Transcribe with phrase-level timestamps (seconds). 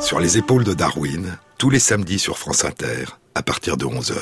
[0.00, 3.04] Sur les épaules de Darwin, tous les samedis sur France Inter,
[3.34, 4.14] à partir de 11h.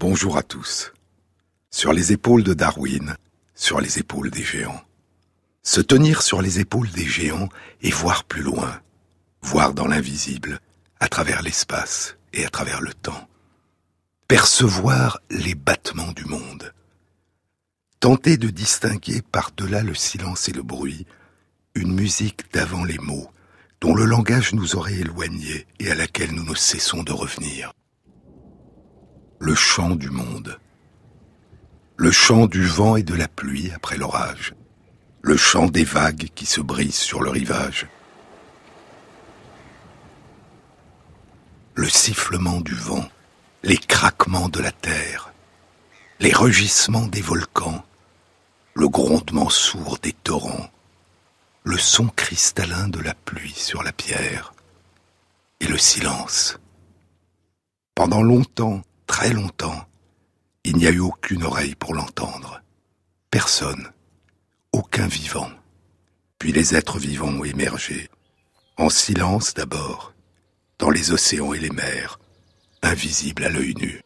[0.00, 0.92] Bonjour à tous.
[1.70, 3.16] Sur les épaules de Darwin,
[3.54, 4.80] sur les épaules des géants.
[5.66, 7.48] Se tenir sur les épaules des géants
[7.80, 8.82] et voir plus loin,
[9.40, 10.60] voir dans l'invisible,
[11.00, 13.28] à travers l'espace et à travers le temps.
[14.28, 16.74] Percevoir les battements du monde.
[17.98, 21.06] Tenter de distinguer par-delà le silence et le bruit
[21.74, 23.30] une musique d'avant les mots,
[23.80, 27.72] dont le langage nous aurait éloignés et à laquelle nous ne cessons de revenir.
[29.40, 30.58] Le chant du monde.
[31.96, 34.54] Le chant du vent et de la pluie après l'orage
[35.24, 37.86] le chant des vagues qui se brisent sur le rivage.
[41.74, 43.08] Le sifflement du vent,
[43.62, 45.32] les craquements de la terre,
[46.20, 47.82] les rugissements des volcans,
[48.74, 50.70] le grondement sourd des torrents,
[51.64, 54.52] le son cristallin de la pluie sur la pierre,
[55.60, 56.58] et le silence.
[57.94, 59.86] Pendant longtemps, très longtemps,
[60.64, 62.60] il n'y a eu aucune oreille pour l'entendre.
[63.30, 63.93] Personne
[64.74, 65.50] aucun vivant.
[66.40, 68.10] Puis les êtres vivants ont émergé,
[68.76, 70.12] en silence d'abord,
[70.80, 72.18] dans les océans et les mers,
[72.82, 74.00] invisibles à l'œil nu.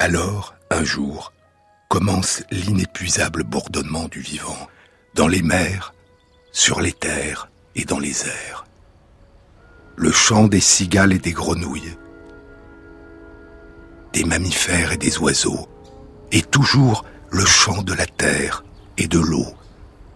[0.00, 1.32] Alors, un jour,
[1.88, 4.66] commence l'inépuisable bourdonnement du vivant,
[5.14, 5.94] dans les mers,
[6.50, 8.64] sur les terres et dans les airs.
[9.94, 11.96] Le chant des cigales et des grenouilles,
[14.12, 15.68] des mammifères et des oiseaux,
[16.32, 18.64] et toujours le chant de la terre
[18.96, 19.46] et de l'eau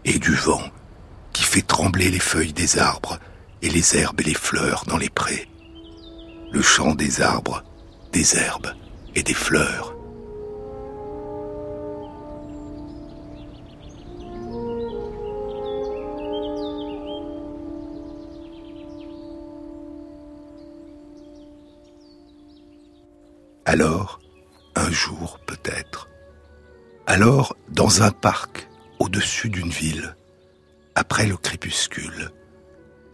[0.05, 0.63] et du vent
[1.33, 3.19] qui fait trembler les feuilles des arbres
[3.63, 5.49] et les herbes et les fleurs dans les prés.
[6.53, 7.63] Le chant des arbres,
[8.13, 8.73] des herbes
[9.15, 9.95] et des fleurs.
[23.67, 24.21] Alors,
[24.75, 26.09] un jour peut-être,
[27.11, 28.69] alors, dans un parc,
[29.01, 30.15] au-dessus d'une ville,
[30.95, 32.31] après le crépuscule,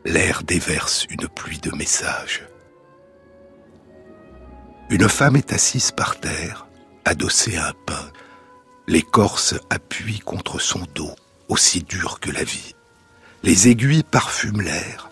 [0.04, 2.46] l'air déverse une pluie de messages.
[4.90, 6.66] Une femme est assise par terre,
[7.06, 8.12] adossée à un pain.
[8.86, 11.14] L'écorce appuie contre son dos,
[11.48, 12.74] aussi dur que la vie.
[13.44, 15.08] Les aiguilles parfument l'air,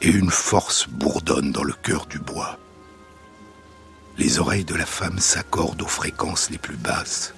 [0.00, 2.58] et une force bourdonne dans le cœur du bois.
[4.16, 7.34] Les oreilles de la femme s'accordent aux fréquences les plus basses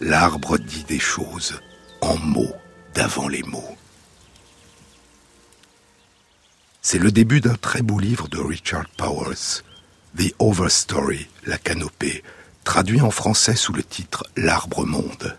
[0.00, 1.60] l'arbre dit des choses
[2.00, 2.54] en mots
[2.94, 3.76] d'avant les mots.
[6.82, 9.62] C'est le début d'un très beau livre de Richard Powers,
[10.16, 12.22] The Overstory, la canopée,
[12.64, 15.36] traduit en français sous le titre L'arbre monde.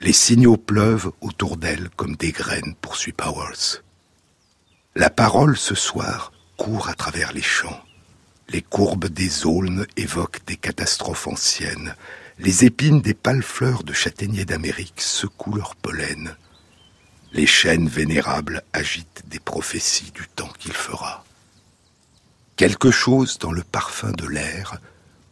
[0.00, 3.82] Les signaux pleuvent autour d'elle comme des graines, poursuit Powers.
[4.94, 7.80] La parole ce soir court à travers les champs.
[8.48, 11.96] Les courbes des aulnes évoquent des catastrophes anciennes,
[12.38, 16.36] les épines des pâles fleurs de châtaignier d'Amérique secouent leur pollen.
[17.32, 21.24] Les chênes vénérables agitent des prophéties du temps qu'il fera.
[22.56, 24.78] Quelque chose dans le parfum de l'air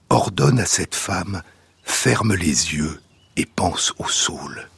[0.08, 1.42] ordonne à cette femme
[1.84, 3.00] ferme les yeux
[3.36, 4.68] et pense au saule.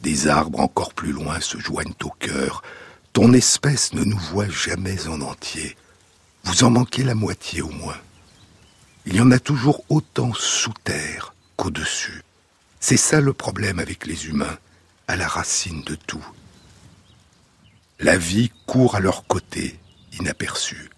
[0.00, 2.62] Des arbres encore plus loin se joignent au cœur.
[3.12, 5.76] Ton espèce ne nous voit jamais en entier.
[6.44, 7.98] Vous en manquez la moitié au moins.
[9.06, 12.22] Il y en a toujours autant sous terre qu'au-dessus.
[12.80, 14.58] C'est ça le problème avec les humains,
[15.08, 16.24] à la racine de tout.
[17.98, 19.78] La vie court à leur côté,
[20.18, 20.90] inaperçue.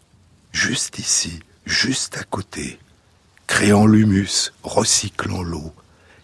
[0.52, 2.78] Juste ici, juste à côté,
[3.46, 5.72] créant l'humus, recyclant l'eau,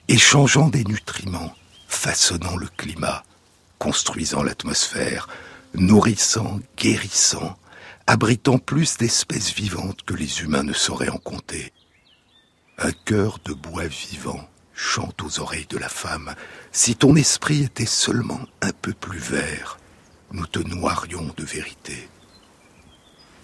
[0.08, 1.54] échangeant des nutriments,
[1.86, 3.24] façonnant le climat,
[3.78, 5.28] construisant l'atmosphère,
[5.74, 7.56] nourrissant, guérissant,
[8.08, 11.74] abritant plus d'espèces vivantes que les humains ne sauraient en compter.
[12.78, 16.34] Un cœur de bois vivant chante aux oreilles de la femme.
[16.72, 19.78] Si ton esprit était seulement un peu plus vert,
[20.32, 22.08] nous te noierions de vérité.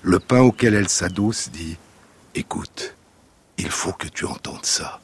[0.01, 1.77] Le pain auquel elle s'adosse dit
[2.35, 2.95] Écoute,
[3.59, 4.99] il faut que tu entendes ça.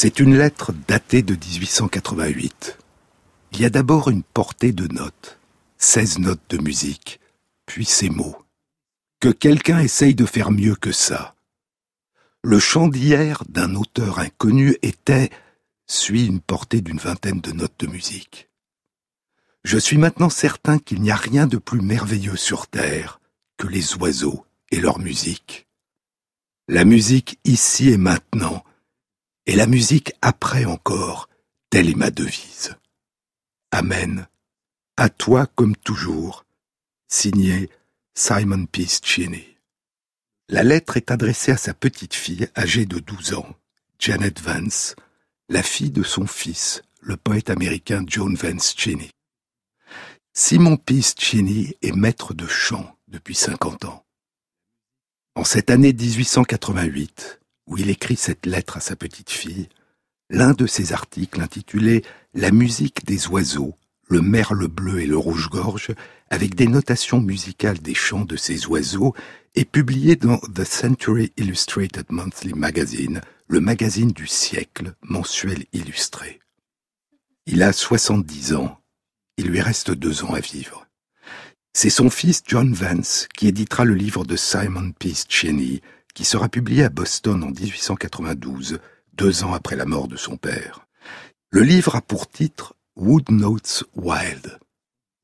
[0.00, 2.78] C'est une lettre datée de 1888.
[3.50, 5.40] Il y a d'abord une portée de notes,
[5.78, 7.18] 16 notes de musique,
[7.66, 8.36] puis ces mots.
[9.18, 11.34] Que quelqu'un essaye de faire mieux que ça.
[12.44, 15.30] Le chant d'hier d'un auteur inconnu était
[15.88, 18.50] suit une portée d'une vingtaine de notes de musique.
[19.64, 23.18] Je suis maintenant certain qu'il n'y a rien de plus merveilleux sur Terre
[23.56, 25.66] que les oiseaux et leur musique.
[26.68, 28.62] La musique ici et maintenant,
[29.48, 31.30] et la musique après encore,
[31.70, 32.76] telle est ma devise.
[33.70, 34.28] Amen.
[34.98, 36.44] À toi comme toujours.
[37.08, 37.70] Signé
[38.14, 39.56] Simon Peace Cheney.
[40.50, 43.56] La lettre est adressée à sa petite fille âgée de 12 ans,
[43.98, 44.94] Janet Vance,
[45.48, 49.10] la fille de son fils, le poète américain John Vance Cheney.
[50.34, 54.04] Simon Peace Cheney est maître de chant depuis 50 ans.
[55.34, 57.37] En cette année 1888,
[57.68, 59.68] où il écrit cette lettre à sa petite fille,
[60.30, 62.02] l'un de ses articles intitulé
[62.34, 63.74] La musique des oiseaux,
[64.08, 65.94] le merle bleu et le rouge-gorge,
[66.30, 69.14] avec des notations musicales des chants de ces oiseaux,
[69.54, 76.40] est publié dans The Century Illustrated Monthly Magazine, le magazine du siècle mensuel illustré.
[77.46, 78.78] Il a 70 ans.
[79.38, 80.86] Il lui reste deux ans à vivre.
[81.72, 85.80] C'est son fils John Vance qui éditera le livre de Simon Peace Cheney,
[86.18, 88.80] qui sera publié à Boston en 1892,
[89.12, 90.84] deux ans après la mort de son père.
[91.52, 94.58] Le livre a pour titre Wood Notes Wild.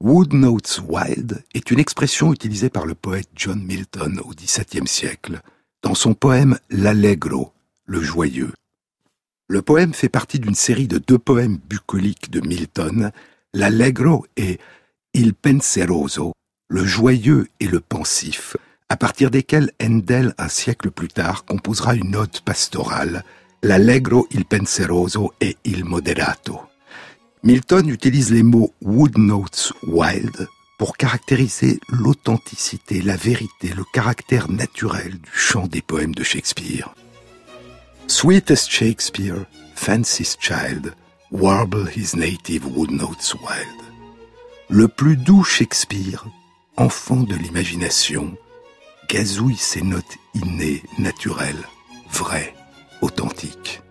[0.01, 5.41] Wood Notes Wild est une expression utilisée par le poète John Milton au XVIIe siècle
[5.83, 7.53] dans son poème L'Allegro,
[7.87, 8.53] le joyeux.
[9.49, 13.11] Le poème fait partie d'une série de deux poèmes bucoliques de Milton,
[13.53, 14.61] l'Allegro et
[15.13, 16.35] Il Penseroso,
[16.69, 18.57] le joyeux et le pensif,
[18.95, 23.25] à partir desquels Handel, un siècle plus tard, composera une note pastorale,
[23.61, 26.61] l'Allegro, il Penseroso et il Moderato.
[27.43, 30.47] Milton utilise les mots wood notes wild
[30.79, 36.95] pour caractériser l'authenticité, la vérité, le caractère naturel du chant des poèmes de Shakespeare.
[38.07, 39.45] Sweetest Shakespeare,
[39.75, 40.95] fanciest child,
[41.33, 43.81] warble his native wood notes wild.
[44.69, 46.25] Le plus doux Shakespeare,
[46.77, 48.37] enfant de l'imagination,
[49.09, 51.69] gazouille ses notes innées, naturelles,
[52.11, 52.55] vraies,
[53.01, 53.83] authentiques.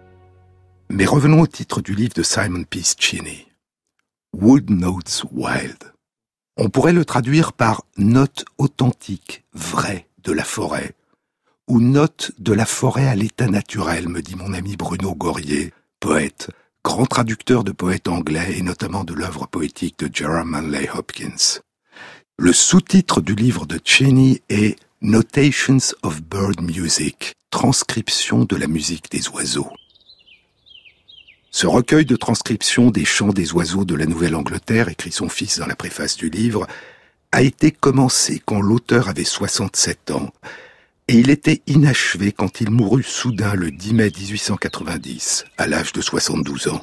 [0.89, 3.47] Mais revenons au titre du livre de Simon Peace Cheney.
[4.33, 5.93] Wood Notes Wild.
[6.57, 10.95] On pourrait le traduire par notes authentiques, vraies de la forêt,
[11.67, 16.49] ou notes de la forêt à l'état naturel, me dit mon ami Bruno Gorier, poète,
[16.83, 21.61] grand traducteur de poètes anglais et notamment de l'œuvre poétique de Jerome Manley Hopkins.
[22.37, 29.11] Le sous-titre du livre de Cheney est Notations of Bird Music, transcription de la musique
[29.11, 29.69] des oiseaux.
[31.51, 35.67] Ce recueil de transcription des chants des oiseaux de la Nouvelle-Angleterre, écrit son fils dans
[35.67, 36.67] la préface du livre,
[37.33, 40.31] a été commencé quand l'auteur avait 67 ans
[41.09, 45.99] et il était inachevé quand il mourut soudain le 10 mai 1890, à l'âge de
[45.99, 46.81] 72 ans.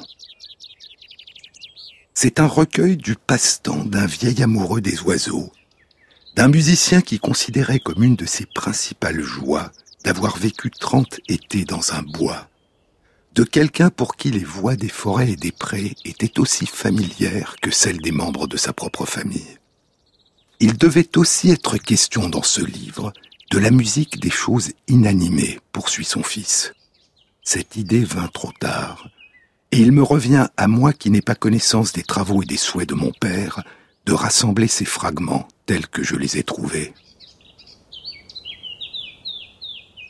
[2.13, 5.51] C'est un recueil du passe-temps d'un vieil amoureux des oiseaux,
[6.35, 9.71] d'un musicien qui considérait comme une de ses principales joies
[10.03, 12.47] d'avoir vécu trente étés dans un bois,
[13.33, 17.71] de quelqu'un pour qui les voix des forêts et des prés étaient aussi familières que
[17.71, 19.57] celles des membres de sa propre famille.
[20.59, 23.13] Il devait aussi être question dans ce livre
[23.51, 26.73] de la musique des choses inanimées, poursuit son fils.
[27.43, 29.09] Cette idée vint trop tard,
[29.71, 32.89] et il me revient à moi qui n'ai pas connaissance des travaux et des souhaits
[32.89, 33.63] de mon père,
[34.05, 36.93] de rassembler ces fragments tels que je les ai trouvés.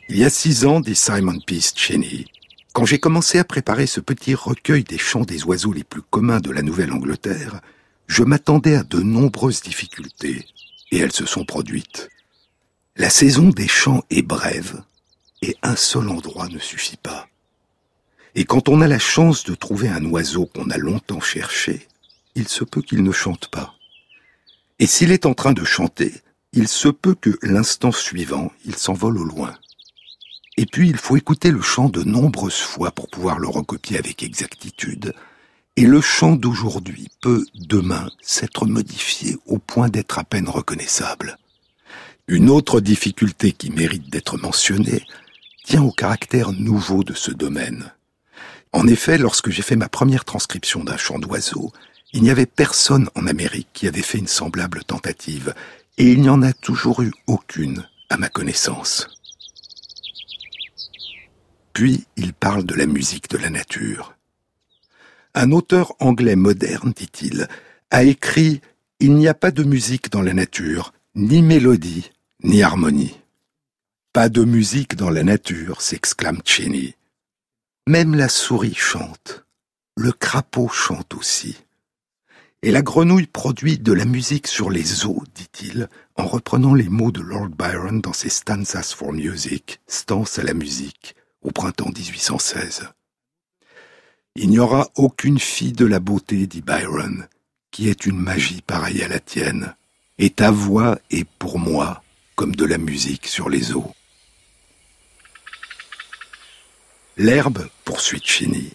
[0.08, 2.24] Il y a six ans, dit Simon Peace Cheney,
[2.72, 6.40] quand j'ai commencé à préparer ce petit recueil des chants des oiseaux les plus communs
[6.40, 7.60] de la Nouvelle-Angleterre,
[8.08, 10.48] je m'attendais à de nombreuses difficultés,
[10.90, 12.08] et elles se sont produites.
[12.96, 14.82] La saison des chants est brève,
[15.42, 17.28] et un seul endroit ne suffit pas.
[18.34, 21.86] Et quand on a la chance de trouver un oiseau qu'on a longtemps cherché,
[22.34, 23.76] il se peut qu'il ne chante pas.
[24.82, 26.12] Et s'il est en train de chanter,
[26.52, 29.54] il se peut que l'instant suivant, il s'envole au loin.
[30.56, 34.24] Et puis il faut écouter le chant de nombreuses fois pour pouvoir le recopier avec
[34.24, 35.14] exactitude.
[35.76, 41.38] Et le chant d'aujourd'hui peut, demain, s'être modifié au point d'être à peine reconnaissable.
[42.26, 45.04] Une autre difficulté qui mérite d'être mentionnée
[45.62, 47.92] tient au caractère nouveau de ce domaine.
[48.72, 51.70] En effet, lorsque j'ai fait ma première transcription d'un chant d'oiseau,
[52.12, 55.54] il n'y avait personne en Amérique qui avait fait une semblable tentative,
[55.98, 59.08] et il n'y en a toujours eu aucune à ma connaissance.
[61.72, 64.14] Puis il parle de la musique de la nature.
[65.34, 67.48] Un auteur anglais moderne, dit-il,
[67.90, 68.60] a écrit
[69.00, 72.10] Il n'y a pas de musique dans la nature, ni mélodie,
[72.42, 73.18] ni harmonie.
[74.12, 76.94] Pas de musique dans la nature, s'exclame Cheney.
[77.86, 79.44] Même la souris chante.
[79.96, 81.56] Le crapaud chante aussi.
[82.64, 87.10] Et la grenouille produit de la musique sur les eaux, dit-il, en reprenant les mots
[87.10, 92.88] de Lord Byron dans ses Stanzas for Music, stances à la musique, au printemps 1816.
[94.36, 97.26] Il n'y aura aucune fille de la beauté, dit Byron,
[97.72, 99.74] qui ait une magie pareille à la tienne,
[100.18, 102.04] et ta voix est pour moi
[102.36, 103.92] comme de la musique sur les eaux.
[107.16, 108.70] L'herbe, poursuit Chini,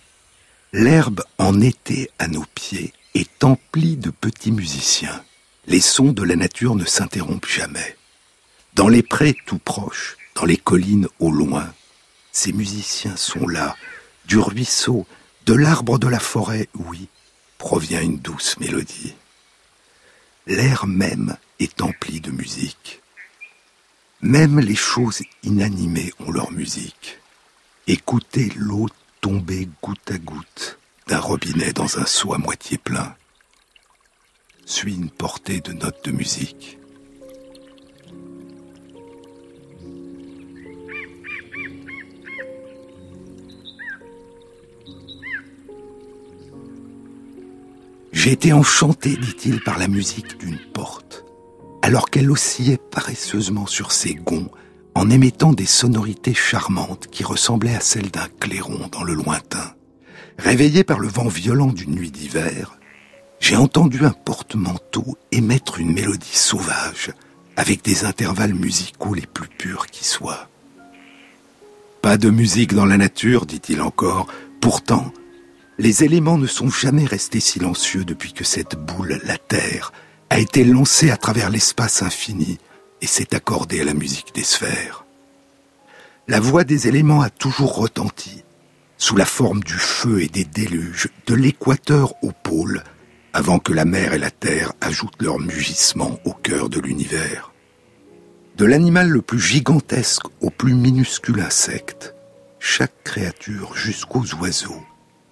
[0.74, 5.24] l'herbe en été à nos pieds est emplie de petits musiciens.
[5.66, 7.98] Les sons de la nature ne s'interrompent jamais.
[8.76, 11.74] Dans les prés tout proches, dans les collines au loin,
[12.32, 13.76] ces musiciens sont là,
[14.26, 15.08] du ruisseau,
[15.48, 17.08] de l'arbre de la forêt, oui,
[17.58, 19.16] provient une douce mélodie.
[20.46, 23.02] L'air même est empli de musique.
[24.22, 27.18] Même les choses inanimées ont leur musique.
[27.88, 28.88] Écoutez l'eau
[29.22, 30.77] tomber goutte à goutte
[31.08, 33.16] d'un robinet dans un seau à moitié plein.
[34.66, 36.78] Suit une portée de notes de musique.
[48.12, 51.24] J'ai été enchanté, dit-il, par la musique d'une porte,
[51.82, 54.52] alors qu'elle oscillait paresseusement sur ses gonds
[54.96, 59.77] en émettant des sonorités charmantes qui ressemblaient à celles d'un clairon dans le lointain.
[60.38, 62.78] Réveillé par le vent violent d'une nuit d'hiver,
[63.40, 67.12] j'ai entendu un porte-manteau émettre une mélodie sauvage,
[67.56, 70.50] avec des intervalles musicaux les plus purs qui soient.
[72.02, 74.28] Pas de musique dans la nature, dit-il encore,
[74.62, 75.12] pourtant,
[75.80, 79.92] les éléments ne sont jamais restés silencieux depuis que cette boule, la Terre,
[80.30, 82.58] a été lancée à travers l'espace infini
[83.02, 85.06] et s'est accordée à la musique des sphères.
[86.28, 88.44] La voix des éléments a toujours retenti,
[88.98, 92.84] sous la forme du feu et des déluges, de l'équateur au pôle,
[93.34, 97.54] avant que la mer et la terre ajoutent leur mugissement au cœur de l'univers.
[98.58, 102.16] De l'animal le plus gigantesque au plus minuscule insecte,
[102.60, 104.84] chaque créature jusqu'aux oiseaux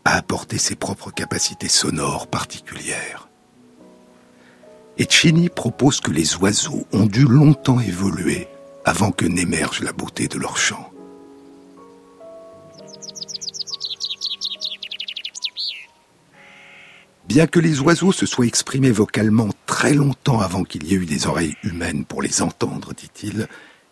[0.05, 3.27] a apporté ses propres capacités sonores particulières.
[4.99, 8.47] Et Chini propose que les oiseaux ont dû longtemps évoluer
[8.85, 10.91] avant que n'émerge la beauté de leur chant.
[17.27, 21.05] Bien que les oiseaux se soient exprimés vocalement très longtemps avant qu'il y ait eu
[21.05, 23.47] des oreilles humaines pour les entendre, dit-il,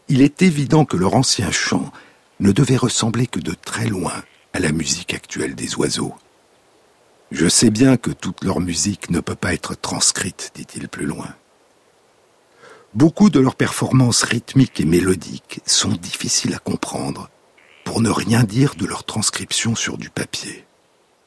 [0.08, 1.92] il est évident que leur ancien chant
[2.40, 4.24] ne devait ressembler que de très loin
[4.54, 6.14] à la musique actuelle des oiseaux.
[7.32, 11.34] Je sais bien que toute leur musique ne peut pas être transcrite, dit-il plus loin.
[12.94, 17.32] Beaucoup de leurs performances rythmiques et mélodiques sont difficiles à comprendre,
[17.84, 20.66] pour ne rien dire de leur transcription sur du papier.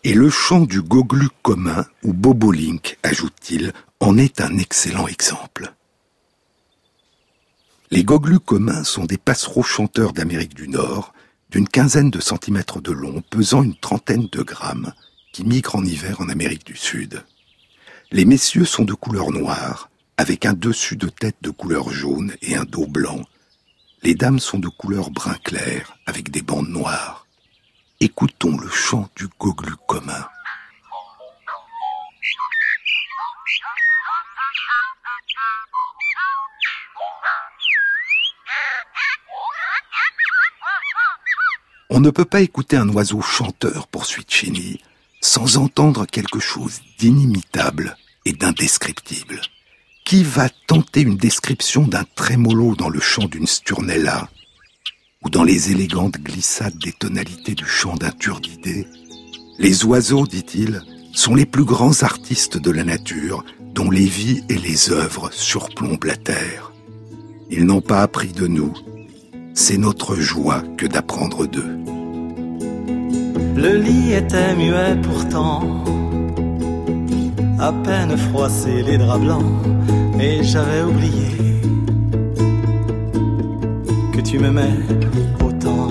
[0.07, 5.75] Et le chant du goglu commun, ou bobolink, ajoute-t-il, en est un excellent exemple.
[7.91, 11.13] Les goglus communs sont des passereaux chanteurs d'Amérique du Nord,
[11.51, 14.93] d'une quinzaine de centimètres de long, pesant une trentaine de grammes,
[15.33, 17.25] qui migrent en hiver en Amérique du Sud.
[18.13, 22.55] Les messieurs sont de couleur noire, avec un dessus de tête de couleur jaune et
[22.55, 23.25] un dos blanc.
[24.05, 27.26] Les dames sont de couleur brun clair, avec des bandes noires.
[27.99, 30.29] Écoutons le chant du goglu commun.
[41.89, 44.79] On ne peut pas écouter un oiseau chanteur, poursuit Chini,
[45.23, 49.41] sans entendre quelque chose d'inimitable et d'indescriptible.
[50.05, 54.29] Qui va tenter une description d'un trémolo dans le chant d'une sturnella?
[55.31, 58.87] Dans les élégantes glissades des tonalités du chant d'un turdidé,
[59.59, 64.59] les oiseaux, dit-il, sont les plus grands artistes de la nature, dont les vies et
[64.59, 66.73] les œuvres surplombent la terre.
[67.51, 68.73] Ils n'ont pas appris de nous.
[69.55, 71.79] C'est notre joie que d'apprendre d'eux.
[73.57, 75.85] Le lit était muet pourtant,
[77.59, 79.67] à peine froissé les draps blancs,
[80.21, 81.56] et j'avais oublié
[84.21, 84.75] tu m'aimais
[85.45, 85.89] autant.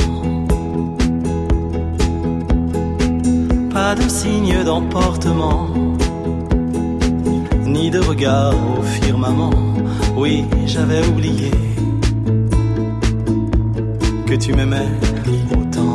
[3.72, 5.70] Pas de signe d'emportement,
[7.66, 9.54] ni de regard au firmament.
[10.16, 11.52] Oui, j'avais oublié
[14.26, 14.90] que tu m'aimais
[15.52, 15.95] autant.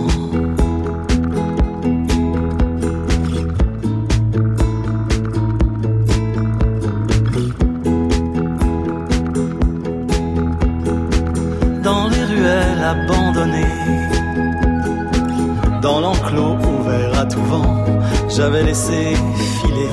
[16.34, 17.84] L'enclos ouvert à tout vent,
[18.28, 19.14] j'avais laissé
[19.60, 19.88] filer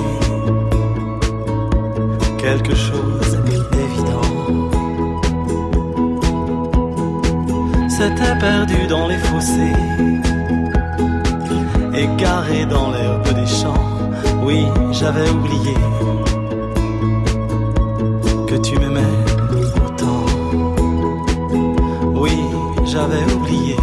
[2.37, 4.21] quelque chose d'évident.
[7.89, 9.73] C'était perdu dans les fossés,
[11.93, 13.87] égaré dans l'herbe des champs.
[14.43, 15.73] Oui, j'avais oublié
[18.47, 19.15] que tu m'aimais
[19.85, 20.25] autant.
[22.13, 22.37] Oui,
[22.85, 23.75] j'avais oublié.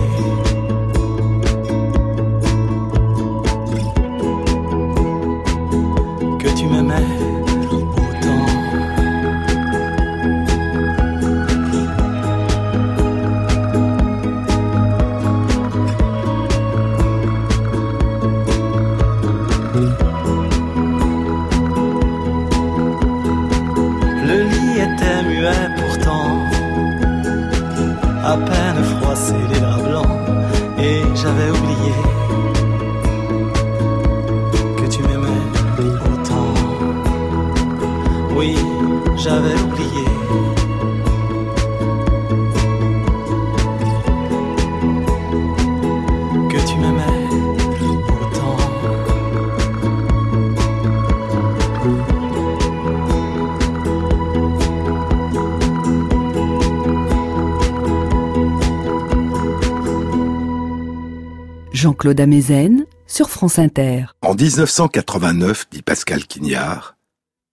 [62.11, 64.07] Amezen sur France Inter.
[64.23, 66.97] En 1989, dit Pascal Quignard,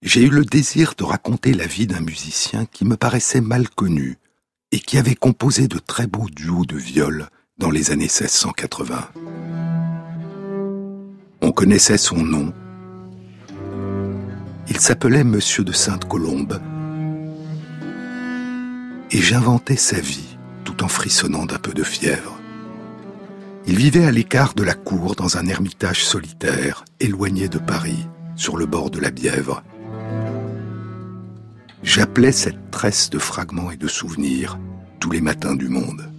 [0.01, 4.17] j'ai eu le désir de raconter la vie d'un musicien qui me paraissait mal connu
[4.71, 7.27] et qui avait composé de très beaux duos de viol
[7.57, 9.09] dans les années 1680.
[11.41, 12.53] On connaissait son nom.
[14.67, 16.59] Il s'appelait Monsieur de Sainte-Colombe.
[19.11, 22.40] Et j'inventais sa vie tout en frissonnant d'un peu de fièvre.
[23.67, 28.57] Il vivait à l'écart de la cour dans un ermitage solitaire, éloigné de Paris, sur
[28.57, 29.63] le bord de la Bièvre.
[31.83, 34.59] J'appelais cette tresse de fragments et de souvenirs
[34.99, 36.11] tous les matins du monde.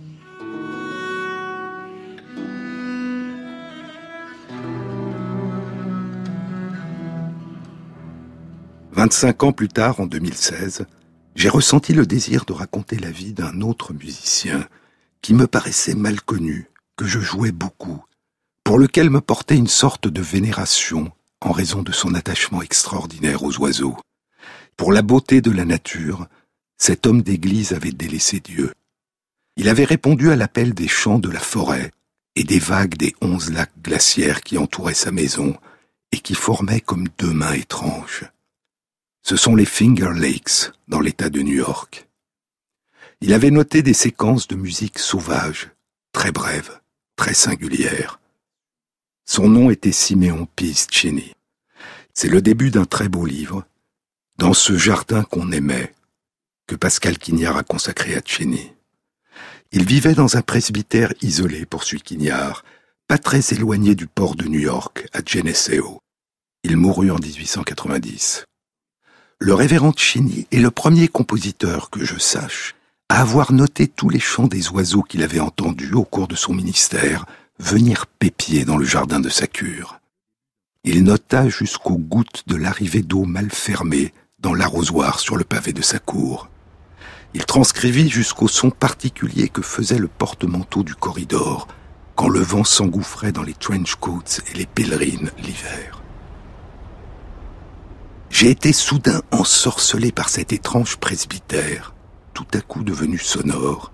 [8.92, 10.86] Vingt-cinq ans plus tard, en 2016,
[11.34, 14.66] j'ai ressenti le désir de raconter la vie d'un autre musicien
[15.22, 18.04] qui me paraissait mal connu, que je jouais beaucoup,
[18.64, 23.56] pour lequel me portait une sorte de vénération en raison de son attachement extraordinaire aux
[23.58, 23.96] oiseaux.
[24.76, 26.26] Pour la beauté de la nature,
[26.78, 28.72] cet homme d'église avait délaissé Dieu.
[29.56, 31.92] Il avait répondu à l'appel des chants de la forêt
[32.36, 35.56] et des vagues des onze lacs glaciaires qui entouraient sa maison
[36.12, 38.24] et qui formaient comme deux mains étranges.
[39.22, 42.08] Ce sont les Finger Lakes dans l'État de New York.
[43.20, 45.70] Il avait noté des séquences de musique sauvage,
[46.12, 46.80] très brèves,
[47.16, 48.20] très singulières.
[49.24, 51.32] Son nom était Simeon Piscini.
[52.14, 53.64] C'est le début d'un très beau livre,
[54.38, 55.94] Dans ce jardin qu'on aimait,
[56.66, 58.74] que Pascal Quignard a consacré à Cheney.
[59.72, 62.64] Il vivait dans un presbytère isolé, poursuit Quignard,
[63.06, 66.00] pas très éloigné du port de New York, à Geneseo.
[66.64, 68.44] Il mourut en 1890.
[69.38, 72.74] Le révérend Cheney est le premier compositeur que je sache
[73.12, 76.54] à avoir noté tous les chants des oiseaux qu'il avait entendus au cours de son
[76.54, 77.26] ministère
[77.58, 80.00] venir pépier dans le jardin de sa cure.
[80.82, 85.82] Il nota jusqu'aux gouttes de l'arrivée d'eau mal fermée dans l'arrosoir sur le pavé de
[85.82, 86.48] sa cour.
[87.34, 91.68] Il transcrivit jusqu'au son particulier que faisait le porte-manteau du corridor
[92.16, 96.00] quand le vent s'engouffrait dans les trench coats et les pèlerines l'hiver.
[98.30, 101.92] J'ai été soudain ensorcelé par cet étrange presbytère,
[102.34, 103.92] tout à coup devenu sonore,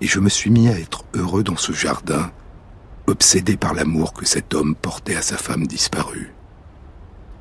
[0.00, 2.30] et je me suis mis à être heureux dans ce jardin,
[3.06, 6.32] obsédé par l'amour que cet homme portait à sa femme disparue.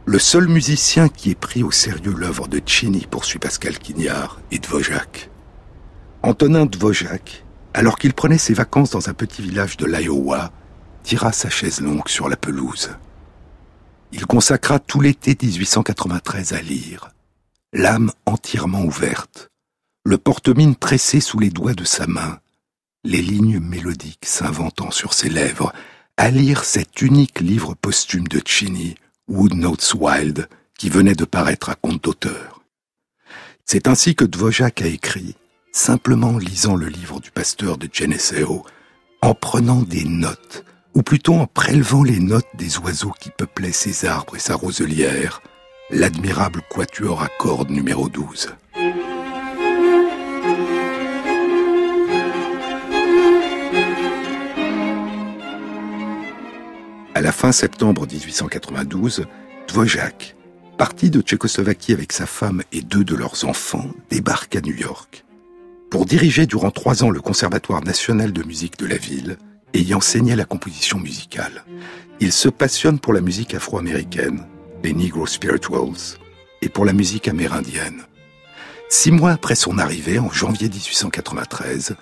[0.05, 4.63] Le seul musicien qui ait pris au sérieux l'œuvre de Chini, poursuit Pascal Quignard, est
[4.63, 5.29] Dvorak.
[6.23, 10.51] Antonin Dvorak, alors qu'il prenait ses vacances dans un petit village de l'Iowa,
[11.03, 12.91] tira sa chaise longue sur la pelouse.
[14.11, 17.09] Il consacra tout l'été 1893 à lire,
[17.71, 19.49] l'âme entièrement ouverte,
[20.05, 22.39] le porte-mine tressé sous les doigts de sa main,
[23.05, 25.73] les lignes mélodiques s'inventant sur ses lèvres,
[26.17, 28.95] à lire cet unique livre posthume de Cheney,
[29.29, 32.61] Wood Notes Wild, qui venait de paraître à compte d'auteur.
[33.65, 35.35] C'est ainsi que Dvorak a écrit,
[35.71, 38.65] simplement en lisant le livre du pasteur de Geneseo,
[39.21, 44.05] en prenant des notes, ou plutôt en prélevant les notes des oiseaux qui peuplaient ses
[44.05, 45.41] arbres et sa roselière,
[45.89, 48.53] l'admirable quatuor à cordes numéro 12.
[57.33, 59.25] Fin septembre 1892,
[59.67, 60.35] Dvořák,
[60.77, 65.25] parti de Tchécoslovaquie avec sa femme et deux de leurs enfants, débarque à New York.
[65.89, 69.37] Pour diriger durant trois ans le Conservatoire national de musique de la ville
[69.73, 71.63] et y enseigner la composition musicale,
[72.19, 74.45] il se passionne pour la musique afro-américaine,
[74.83, 76.17] les Negro Spirituals,
[76.61, 78.03] et pour la musique amérindienne.
[78.89, 81.95] Six mois après son arrivée, en janvier 1893,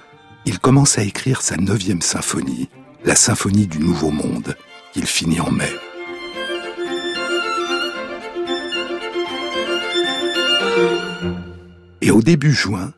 [0.45, 2.69] il commence à écrire sa neuvième symphonie,
[3.05, 4.55] la symphonie du Nouveau Monde,
[4.93, 5.69] qu'il finit en mai.
[12.01, 12.93] Et au début juin,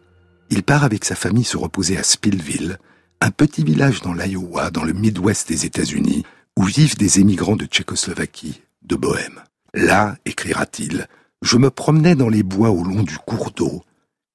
[0.50, 2.78] il part avec sa famille se reposer à Spillville,
[3.22, 6.26] un petit village dans l'Iowa, dans le Midwest des États-Unis,
[6.58, 9.42] où vivent des émigrants de Tchécoslovaquie, de Bohème.
[9.74, 11.08] Là, écrira-t-il,
[11.42, 13.84] je me promenais dans les bois au long du cours d'eau,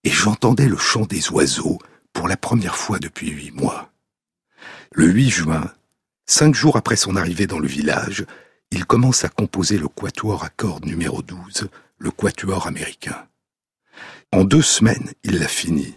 [0.04, 1.78] et j'entendais le chant des oiseaux
[2.12, 3.90] pour la première fois depuis huit mois.
[4.92, 5.72] Le 8 juin,
[6.28, 8.24] cinq jours après son arrivée dans le village,
[8.70, 13.26] il commence à composer le quatuor à cordes numéro 12, le quatuor américain.
[14.30, 15.94] En deux semaines, il l'a fini.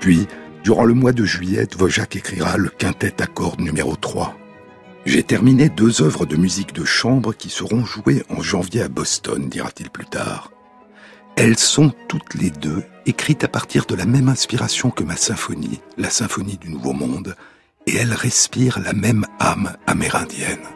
[0.00, 0.28] Puis,
[0.62, 4.36] durant le mois de juillet, Dvořák écrira le quintet à cordes numéro 3.
[5.06, 9.48] J'ai terminé deux œuvres de musique de chambre qui seront jouées en janvier à Boston,
[9.48, 10.53] dira-t-il plus tard.
[11.36, 15.80] Elles sont toutes les deux écrites à partir de la même inspiration que ma symphonie,
[15.98, 17.34] la symphonie du Nouveau Monde,
[17.86, 20.66] et elles respirent la même âme amérindienne.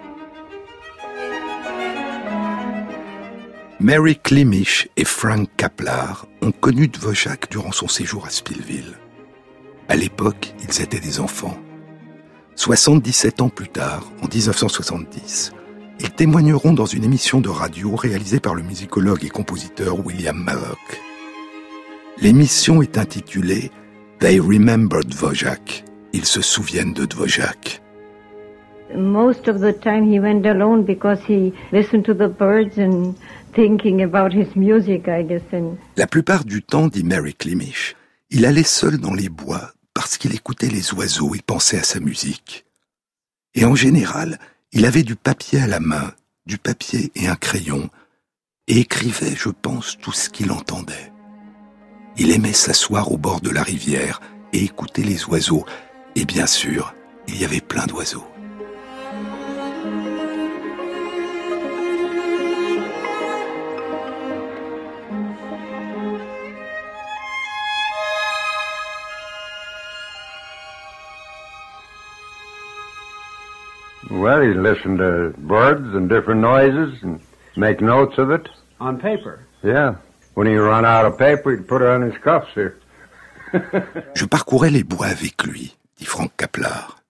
[3.81, 8.99] Mary Klimisch et Frank Kaplar ont connu Dvořák durant son séjour à Spillville.
[9.88, 11.57] À l'époque, ils étaient des enfants.
[12.57, 15.53] 77 ans plus tard, en 1970,
[16.00, 21.00] ils témoigneront dans une émission de radio réalisée par le musicologue et compositeur William Mallock.
[22.20, 23.70] L'émission est intitulée
[24.20, 25.84] They Remember Dvořák.
[26.12, 27.82] Ils se souviennent de Dvořák.
[28.96, 33.14] Most of the time he went alone because he listened to the birds and
[33.52, 35.42] thinking about his music, I guess.
[35.96, 37.96] La plupart du temps, dit Mary Klimisch,
[38.30, 42.00] il allait seul dans les bois parce qu'il écoutait les oiseaux et pensait à sa
[42.00, 42.64] musique.
[43.54, 44.38] Et en général,
[44.72, 46.12] il avait du papier à la main,
[46.46, 47.88] du papier et un crayon,
[48.66, 51.12] et écrivait, je pense, tout ce qu'il entendait.
[52.18, 54.20] Il aimait s'asseoir au bord de la rivière
[54.52, 55.64] et écouter les oiseaux,
[56.16, 56.94] et bien sûr,
[57.28, 58.26] il y avait plein d'oiseaux.
[74.11, 77.21] Well, he'd listen to birds and different noises and
[77.57, 78.49] make notes of it.
[78.81, 79.47] On paper?
[79.62, 79.97] Yeah.
[80.35, 82.79] When he run out of paper, he'd put it on his cuffs here.
[84.14, 87.03] Je parcourais les bois avec lui, dit Frank Kaplar.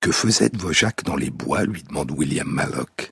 [0.00, 3.10] Que faisait Dvořák dans les bois lui demande William Mallock.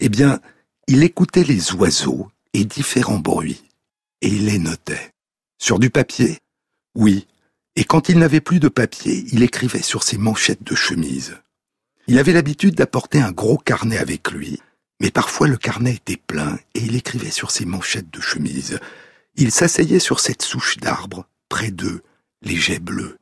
[0.00, 0.40] Eh bien,
[0.88, 3.62] il écoutait les oiseaux et différents bruits,
[4.20, 5.12] et il les notait.
[5.58, 6.38] Sur du papier?
[6.94, 7.26] Oui.
[7.76, 11.38] Et quand il n'avait plus de papier, il écrivait sur ses manchettes de chemise.
[12.12, 14.60] Il avait l'habitude d'apporter un gros carnet avec lui,
[15.00, 18.78] mais parfois le carnet était plein et il écrivait sur ses manchettes de chemise.
[19.36, 22.02] Il s'asseyait sur cette souche d'arbre, près d'eux,
[22.42, 23.16] les jets bleus.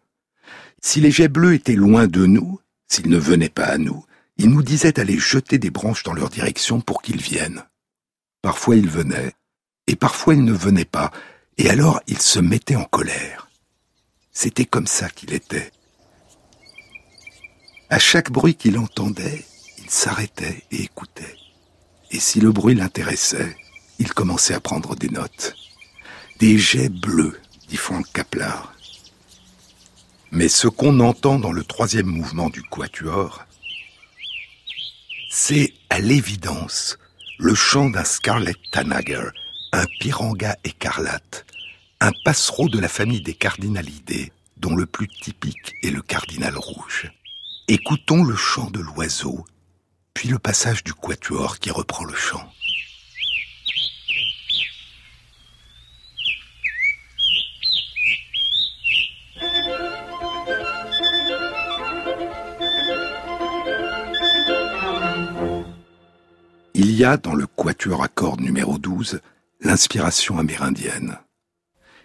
[0.83, 4.05] Si les jets bleus étaient loin de nous, s'ils ne venaient pas à nous,
[4.39, 7.63] il nous disait d'aller jeter des branches dans leur direction pour qu'ils viennent.
[8.43, 9.35] Parfois ils venaient,
[9.87, 11.13] et parfois ils ne venaient pas,
[11.59, 13.49] et alors il se mettait en colère.
[14.33, 15.71] C'était comme ça qu'il était.
[17.93, 19.45] À chaque bruit qu'il entendait,
[19.79, 21.37] il s'arrêtait et écoutait.
[22.13, 23.57] Et si le bruit l'intéressait,
[23.99, 25.57] il commençait à prendre des notes.
[26.39, 28.73] Des jets bleus, dit Frank Kaplar.
[30.31, 33.45] Mais ce qu'on entend dans le troisième mouvement du quatuor,
[35.29, 36.97] c'est à l'évidence
[37.39, 39.33] le chant d'un Scarlet Tanager,
[39.73, 41.45] un piranga écarlate,
[42.01, 47.11] un passereau de la famille des cardinalidés, dont le plus typique est le cardinal rouge.
[47.73, 49.45] Écoutons le chant de l'oiseau,
[50.13, 52.53] puis le passage du quatuor qui reprend le chant.
[66.75, 69.21] Il y a dans le quatuor à cordes numéro 12
[69.61, 71.19] l'inspiration amérindienne.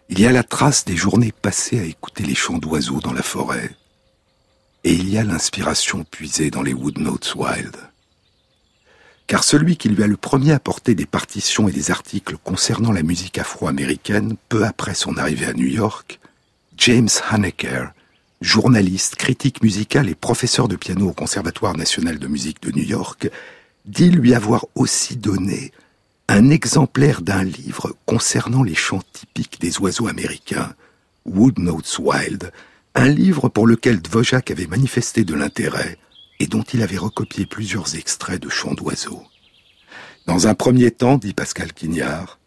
[0.09, 3.23] Il y a la trace des journées passées à écouter les chants d'oiseaux dans la
[3.23, 3.75] forêt,
[4.85, 7.75] et il y a l'inspiration puisée dans les Wood Notes Wild.
[9.25, 13.01] Car celui qui lui a le premier apporté des partitions et des articles concernant la
[13.01, 16.19] musique afro-américaine peu après son arrivée à New York,
[16.77, 17.93] James Haneker,
[18.41, 23.31] journaliste, critique musical et professeur de piano au Conservatoire national de musique de New York,
[23.85, 25.71] dit lui avoir aussi donné
[26.27, 30.75] un exemplaire d'un livre concernant les chants typiques des oiseaux américains,
[31.25, 32.51] Wood Notes Wild,
[32.95, 35.97] un livre pour lequel Dvorak avait manifesté de l'intérêt
[36.39, 39.23] et dont il avait recopié plusieurs extraits de chants d'oiseaux.
[40.25, 42.39] Dans un premier temps, dit Pascal Quignard,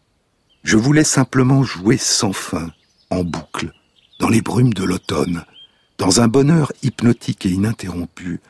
[0.64, 2.72] je voulais simplement jouer sans fin,
[3.11, 3.72] en boucle,
[4.18, 5.44] dans les brumes de l'automne,
[5.98, 8.40] dans un bonheur hypnotique et ininterrompu,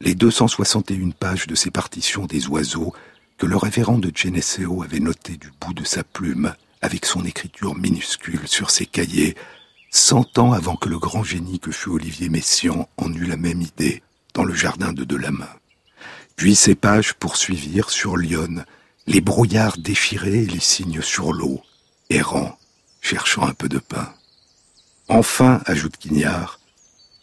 [0.00, 2.94] les 261 pages de ces partitions des oiseaux
[3.38, 7.74] que le révérend de Geneseo avait notées du bout de sa plume, avec son écriture
[7.74, 9.36] minuscule sur ses cahiers,
[9.90, 13.60] cent ans avant que le grand génie que fut Olivier Messiaen en eût la même
[13.60, 14.02] idée
[14.34, 15.50] dans le jardin de Delamain.
[16.36, 18.64] Puis ces pages poursuivirent sur Lyon
[19.06, 21.60] les brouillards déchirés et les cygnes sur l'eau,
[22.10, 22.56] errant,
[23.00, 24.14] cherchant un peu de pain.
[25.08, 26.60] Enfin, ajoute Quignard,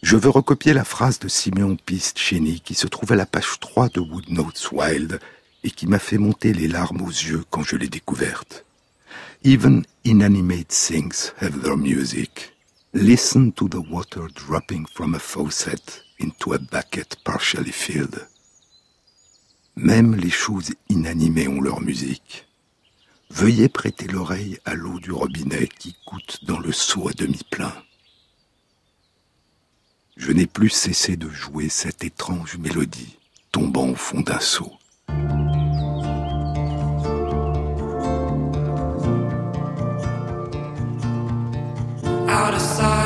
[0.04, 3.90] je veux recopier la phrase de Simeon Piscini qui se trouve à la page 3
[3.90, 5.20] de Wood Notes Wild
[5.64, 8.66] et qui m'a fait monter les larmes aux yeux quand je l'ai découverte.
[9.44, 12.57] Even inanimate things have their music.
[13.00, 18.28] Listen to the water dropping from a faucet into a bucket partially filled.
[19.76, 22.48] Même les choses inanimées ont leur musique.
[23.30, 27.74] Veuillez prêter l'oreille à l'eau du robinet qui coûte dans le seau à demi plein.
[30.16, 33.20] Je n'ai plus cessé de jouer cette étrange mélodie
[33.52, 34.72] tombant au fond d'un seau.
[42.38, 42.97] out of sight.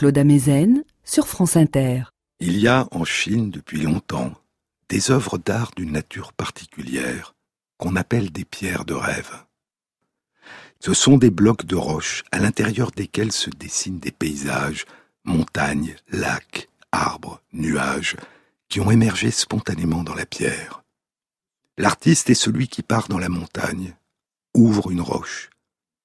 [0.00, 2.04] Jean-Claude Amezen sur France Inter.
[2.38, 4.32] Il y a en Chine depuis longtemps
[4.88, 7.34] des œuvres d'art d'une nature particulière
[7.76, 9.30] qu'on appelle des pierres de rêve.
[10.82, 14.86] Ce sont des blocs de roche à l'intérieur desquels se dessinent des paysages,
[15.24, 18.16] montagnes, lacs, arbres, nuages,
[18.70, 20.82] qui ont émergé spontanément dans la pierre.
[21.76, 23.94] L'artiste est celui qui part dans la montagne,
[24.54, 25.50] ouvre une roche,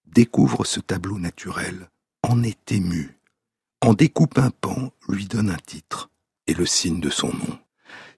[0.06, 1.90] découvre ce tableau naturel,
[2.24, 3.15] en est ému,
[3.86, 6.10] en découpe un pan, lui donne un titre
[6.48, 7.60] et le signe de son nom.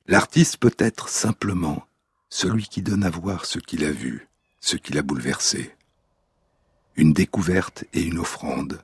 [0.05, 1.85] L'artiste peut être simplement
[2.29, 4.29] celui qui donne à voir ce qu'il a vu,
[4.61, 5.75] ce qu'il a bouleversé.
[6.95, 8.81] Une découverte et une offrande,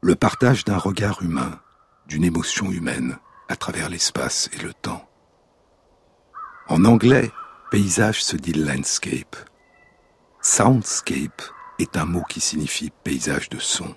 [0.00, 1.60] le partage d'un regard humain,
[2.06, 3.18] d'une émotion humaine
[3.50, 5.06] à travers l'espace et le temps.
[6.68, 7.30] En anglais,
[7.70, 9.36] paysage se dit landscape.
[10.40, 11.42] Soundscape
[11.78, 13.94] est un mot qui signifie paysage de son.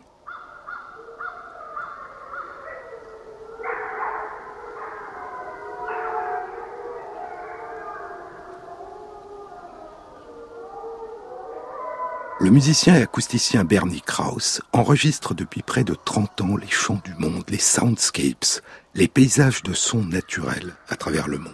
[12.41, 17.13] Le musicien et acousticien Bernie Krauss enregistre depuis près de 30 ans les chants du
[17.13, 18.63] monde, les soundscapes,
[18.95, 21.53] les paysages de son naturels à travers le monde.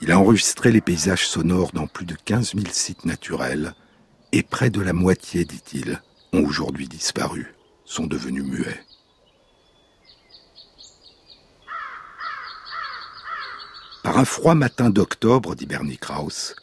[0.00, 3.74] Il a enregistré les paysages sonores dans plus de 15 000 sites naturels
[4.30, 6.00] et près de la moitié, dit-il,
[6.32, 8.84] ont aujourd'hui disparu, sont devenus muets.
[14.04, 16.54] Par un froid matin d'octobre, dit Bernie Krauss,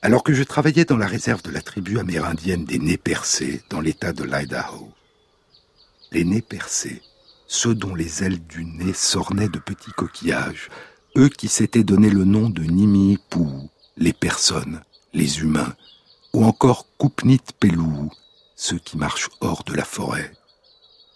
[0.00, 3.80] alors que je travaillais dans la réserve de la tribu amérindienne des nez percés dans
[3.80, 4.92] l'état de l'Idaho.
[6.12, 7.02] Les nez percés,
[7.46, 10.68] ceux dont les ailes du nez s'ornaient de petits coquillages,
[11.16, 14.82] eux qui s'étaient donné le nom de Nimi-Pou, les personnes,
[15.12, 15.74] les humains,
[16.32, 18.10] ou encore Kupnit Pelou,
[18.54, 20.32] ceux qui marchent hors de la forêt.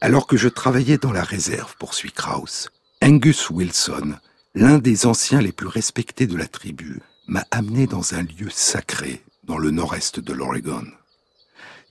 [0.01, 4.17] Alors que je travaillais dans la réserve, poursuit Krauss, Angus Wilson,
[4.55, 9.23] l'un des anciens les plus respectés de la tribu, m'a amené dans un lieu sacré
[9.45, 10.87] dans le nord-est de l'Oregon.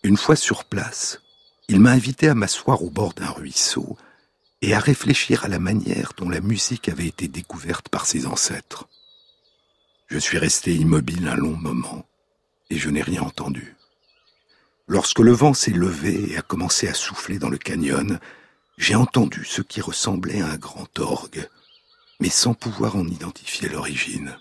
[0.03, 1.21] Une fois sur place,
[1.67, 3.97] il m'a invité à m'asseoir au bord d'un ruisseau
[4.61, 8.87] et à réfléchir à la manière dont la musique avait été découverte par ses ancêtres.
[10.07, 12.05] Je suis resté immobile un long moment
[12.69, 13.75] et je n'ai rien entendu.
[14.87, 18.19] Lorsque le vent s'est levé et a commencé à souffler dans le canyon,
[18.77, 21.47] j'ai entendu ce qui ressemblait à un grand orgue,
[22.19, 24.37] mais sans pouvoir en identifier l'origine.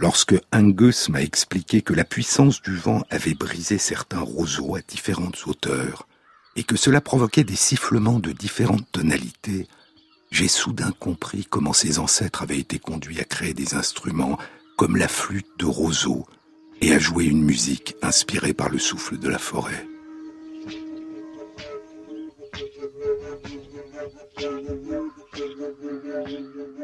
[0.00, 5.44] Lorsque Angus m'a expliqué que la puissance du vent avait brisé certains roseaux à différentes
[5.48, 6.06] hauteurs
[6.54, 9.66] et que cela provoquait des sifflements de différentes tonalités,
[10.30, 14.38] j'ai soudain compris comment ses ancêtres avaient été conduits à créer des instruments
[14.76, 16.26] comme la flûte de roseau
[16.80, 19.84] et à jouer une musique inspirée par le souffle de la forêt.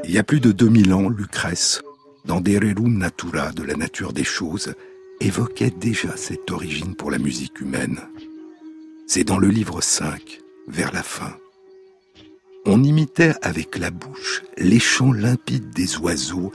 [0.03, 1.81] Il y a plus de 2000 ans, Lucrèce,
[2.25, 4.75] dans des Rerum Natura de la nature des choses,
[5.21, 8.01] évoquait déjà cette origine pour la musique humaine.
[9.07, 11.37] C'est dans le livre 5, vers la fin.
[12.67, 16.51] On imitait avec la bouche les chants limpides des oiseaux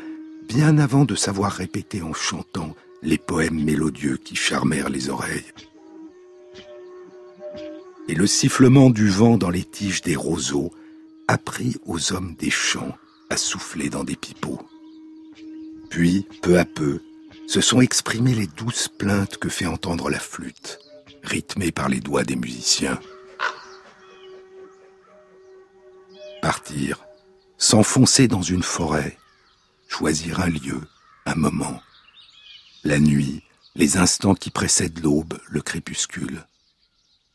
[0.47, 5.53] bien avant de savoir répéter en chantant les poèmes mélodieux qui charmèrent les oreilles.
[8.07, 10.71] Et le sifflement du vent dans les tiges des roseaux
[11.27, 12.97] apprit aux hommes des champs
[13.29, 14.59] à souffler dans des pipeaux.
[15.89, 17.01] Puis, peu à peu,
[17.47, 20.79] se sont exprimées les douces plaintes que fait entendre la flûte,
[21.23, 22.99] rythmée par les doigts des musiciens.
[26.41, 27.03] Partir,
[27.57, 29.17] s'enfoncer dans une forêt,
[29.87, 30.81] choisir un lieu,
[31.25, 31.81] un moment,
[32.83, 33.43] la nuit,
[33.75, 36.45] les instants qui précèdent l'aube, le crépuscule,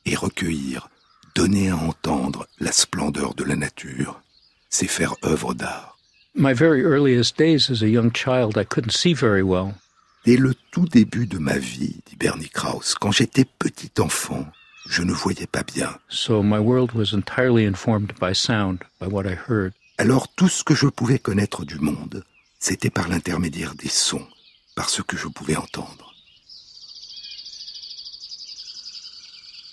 [0.07, 0.88] et recueillir,
[1.35, 4.23] donner à entendre la splendeur de la nature,
[4.71, 5.99] c'est faire œuvre d'art.
[6.37, 9.77] My very earliest days as a young child, I couldn't see very well.
[10.25, 14.44] Dès le tout début de ma vie, dit Bernie Krauss, quand j'étais petit enfant,
[14.88, 15.97] je ne voyais pas bien.
[16.09, 19.75] So my world was entirely informed by sound, by what I heard.
[19.97, 22.25] Alors tout ce que je pouvais connaître du monde,
[22.59, 24.27] c'était par l'intermédiaire des sons,
[24.75, 26.13] par ce que je pouvais entendre.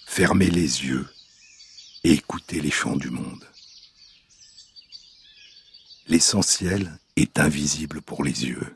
[0.05, 1.07] Fermer les yeux
[2.03, 3.43] et écouter les chants du monde
[6.11, 8.75] l'essentiel est invisible pour les yeux.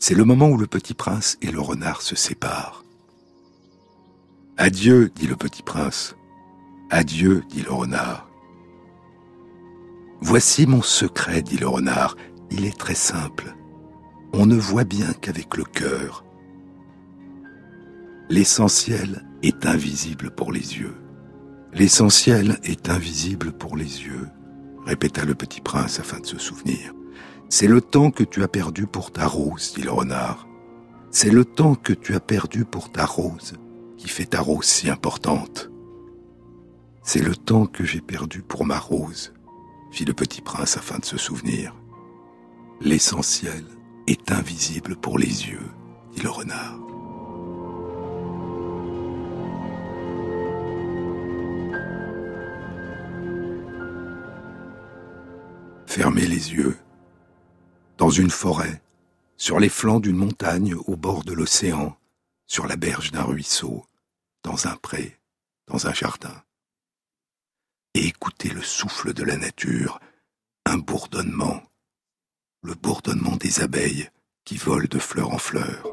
[0.00, 2.84] C'est le moment où le petit prince et le renard se séparent.
[4.56, 6.16] Adieu, dit le petit prince.
[6.90, 8.28] Adieu, dit le renard.
[10.20, 12.16] Voici mon secret, dit le renard.
[12.50, 13.54] Il est très simple.
[14.32, 16.24] On ne voit bien qu'avec le cœur.
[18.28, 20.96] L'essentiel est invisible pour les yeux.
[21.72, 24.26] L'essentiel est invisible pour les yeux
[24.90, 26.92] répéta le petit prince afin de se souvenir.
[27.48, 30.48] C'est le temps que tu as perdu pour ta rose, dit le renard.
[31.12, 33.54] C'est le temps que tu as perdu pour ta rose
[33.96, 35.70] qui fait ta rose si importante.
[37.04, 39.32] C'est le temps que j'ai perdu pour ma rose
[39.92, 41.72] fit le petit prince afin de se souvenir.
[42.80, 43.64] L'essentiel
[44.08, 45.70] est invisible pour les yeux,
[46.14, 46.89] dit le renard.
[55.90, 56.78] Fermez les yeux.
[57.98, 58.80] Dans une forêt,
[59.36, 61.98] sur les flancs d'une montagne, au bord de l'océan,
[62.46, 63.84] sur la berge d'un ruisseau,
[64.44, 65.18] dans un pré,
[65.66, 66.44] dans un jardin.
[67.94, 69.98] Et écoutez le souffle de la nature,
[70.64, 71.60] un bourdonnement,
[72.62, 74.08] le bourdonnement des abeilles
[74.44, 75.84] qui volent de fleur en fleur.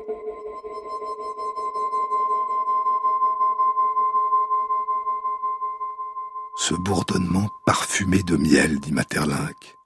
[6.55, 9.76] Ce bourdonnement parfumé de miel, dit Materlinck,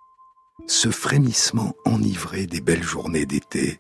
[0.68, 3.80] ce frémissement enivré des belles journées d'été,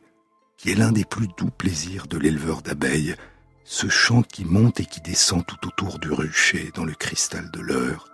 [0.58, 3.16] qui est l'un des plus doux plaisirs de l'éleveur d'abeilles,
[3.64, 7.62] ce chant qui monte et qui descend tout autour du rucher dans le cristal de
[7.62, 8.10] l'heure,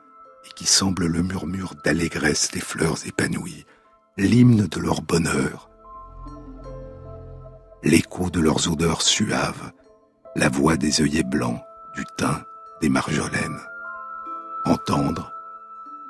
[0.45, 3.65] et qui semble le murmure d'allégresse des fleurs épanouies,
[4.18, 5.70] l'hymne de leur bonheur,
[7.84, 9.72] l'écho de leurs odeurs suaves,
[10.36, 11.61] la voix des œillets blancs,
[11.95, 12.43] du thym,
[12.82, 13.59] des marjolaines.
[14.65, 15.32] Entendre,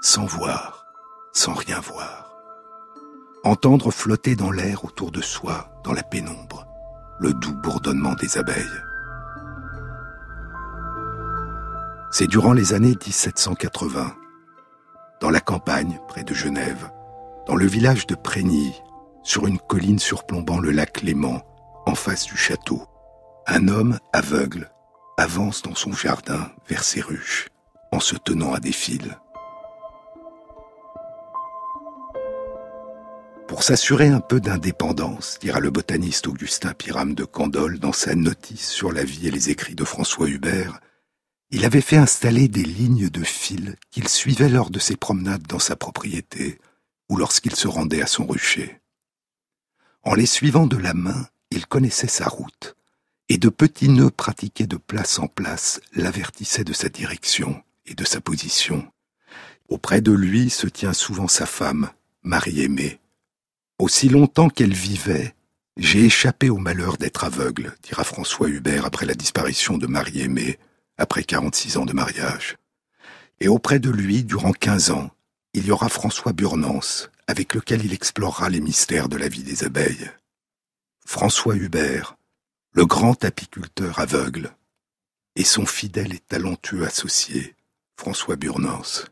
[0.02, 0.86] sans voir,
[1.34, 2.27] sans rien voir.
[3.44, 6.68] Entendre flotter dans l'air autour de soi, dans la pénombre,
[7.20, 8.82] le doux bourdonnement des abeilles.
[12.12, 14.16] C'est durant les années 1780,
[15.22, 16.90] dans la campagne, près de Genève,
[17.48, 18.74] dans le village de Prégny,
[19.24, 21.42] sur une colline surplombant le lac Léman,
[21.86, 22.84] en face du château,
[23.46, 24.72] un homme aveugle
[25.18, 27.50] avance dans son jardin vers ses ruches,
[27.92, 29.10] en se tenant à des fils.
[33.58, 38.70] Pour s'assurer un peu d'indépendance, dira le botaniste Augustin Pyram de Candolle dans sa notice
[38.70, 40.80] sur la vie et les écrits de François Hubert,
[41.50, 45.58] il avait fait installer des lignes de fils qu'il suivait lors de ses promenades dans
[45.58, 46.60] sa propriété
[47.10, 48.80] ou lorsqu'il se rendait à son rucher.
[50.04, 52.76] En les suivant de la main, il connaissait sa route,
[53.28, 58.06] et de petits nœuds pratiqués de place en place l'avertissaient de sa direction et de
[58.06, 58.88] sa position.
[59.68, 61.90] Auprès de lui se tient souvent sa femme,
[62.22, 63.00] Marie aimée.
[63.80, 65.36] Aussi longtemps qu'elle vivait,
[65.78, 70.58] j'ai échappé au malheur d'être aveugle, dira François Hubert après la disparition de Marie aimée,
[70.98, 72.58] après 46 ans de mariage.
[73.40, 75.12] Et auprès de lui, durant 15 ans,
[75.54, 79.64] il y aura François Burnance, avec lequel il explorera les mystères de la vie des
[79.64, 80.10] abeilles.
[81.06, 82.16] François Hubert,
[82.74, 84.56] le grand apiculteur aveugle,
[85.36, 87.56] et son fidèle et talentueux associé,
[87.96, 89.06] François Burnance.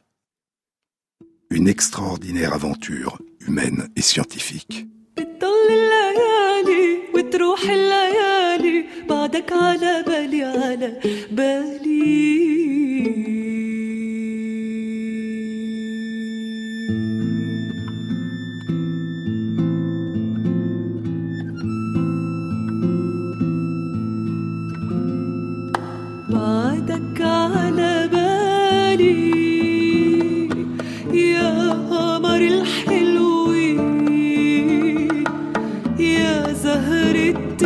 [1.51, 4.86] Une extraordinaire aventure humaine et scientifique.
[5.16, 11.00] بتضل الليالي وتروح الليالي بعدك على بالي على
[11.30, 12.53] بالي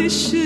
[0.10, 0.38] wish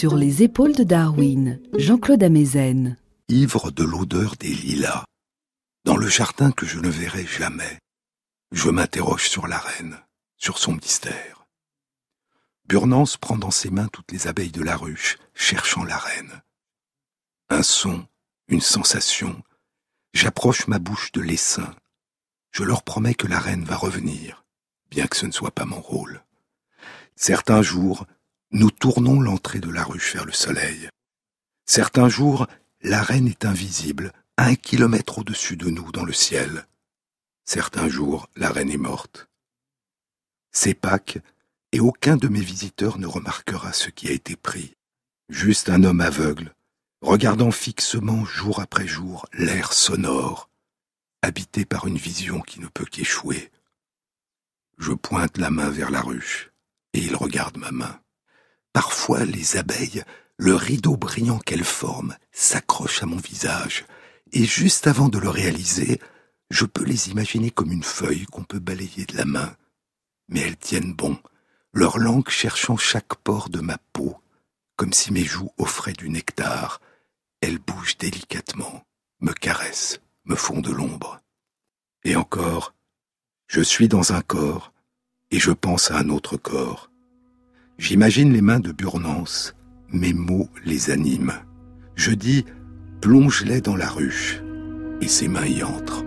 [0.00, 2.96] Sur les épaules de Darwin, Jean-Claude Amezen.
[3.28, 5.04] ivre de l'odeur des lilas,
[5.84, 7.78] dans le jardin que je ne verrai jamais,
[8.50, 9.98] je m'interroge sur la reine,
[10.38, 11.44] sur son mystère.
[12.66, 16.40] Burnance prend dans ses mains toutes les abeilles de la ruche, cherchant la reine.
[17.50, 18.08] Un son,
[18.48, 19.42] une sensation,
[20.14, 21.74] j'approche ma bouche de l'essaim.
[22.52, 24.46] Je leur promets que la reine va revenir,
[24.90, 26.24] bien que ce ne soit pas mon rôle.
[27.16, 28.06] Certains jours,
[28.52, 30.88] nous tournons l'entrée de la ruche vers le soleil.
[31.66, 32.46] Certains jours,
[32.82, 36.66] la reine est invisible, un kilomètre au-dessus de nous dans le ciel.
[37.44, 39.28] Certains jours, la reine est morte.
[40.50, 41.18] C'est Pâques,
[41.72, 44.74] et aucun de mes visiteurs ne remarquera ce qui a été pris.
[45.28, 46.52] Juste un homme aveugle,
[47.02, 50.50] regardant fixement jour après jour l'air sonore,
[51.22, 53.52] habité par une vision qui ne peut qu'échouer.
[54.78, 56.50] Je pointe la main vers la ruche,
[56.94, 58.00] et il regarde ma main.
[58.72, 60.04] Parfois les abeilles,
[60.36, 63.84] le rideau brillant qu'elles forment, s'accrochent à mon visage,
[64.32, 66.00] et juste avant de le réaliser,
[66.50, 69.56] je peux les imaginer comme une feuille qu'on peut balayer de la main.
[70.28, 71.18] Mais elles tiennent bon,
[71.72, 74.16] leur langue cherchant chaque pore de ma peau,
[74.76, 76.80] comme si mes joues offraient du nectar.
[77.40, 78.84] Elles bougent délicatement,
[79.20, 81.20] me caressent, me font de l'ombre.
[82.04, 82.74] Et encore,
[83.46, 84.72] je suis dans un corps,
[85.30, 86.89] et je pense à un autre corps.
[87.80, 89.54] J'imagine les mains de Burnance,
[89.90, 91.32] mes mots les animent.
[91.96, 92.44] Je dis
[93.00, 94.42] plonge-les dans la ruche,
[95.00, 96.04] et ses mains y entrent.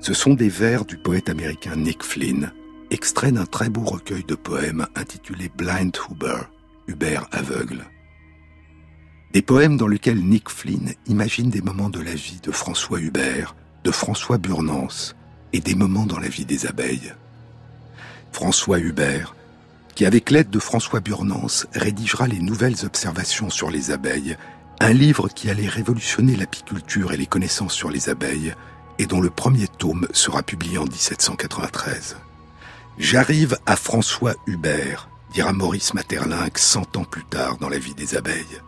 [0.00, 2.50] Ce sont des vers du poète américain Nick Flynn,
[2.90, 6.44] extraits d'un très beau recueil de poèmes intitulé Blind Huber,
[6.88, 7.84] Hubert aveugle.
[9.34, 13.54] Des poèmes dans lesquels Nick Flynn imagine des moments de la vie de François Hubert,
[13.84, 15.14] de François Burnance
[15.52, 17.12] et des moments dans la vie des abeilles.
[18.32, 19.34] François Hubert,
[19.94, 24.36] qui avec l'aide de François Burnance rédigera les nouvelles observations sur les abeilles,
[24.80, 28.54] un livre qui allait révolutionner l'apiculture et les connaissances sur les abeilles,
[28.98, 32.16] et dont le premier tome sera publié en 1793.
[32.98, 38.16] J'arrive à François Hubert, dira Maurice Maeterlinck cent ans plus tard dans la vie des
[38.16, 38.62] abeilles.